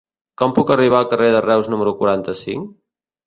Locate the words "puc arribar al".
0.59-1.07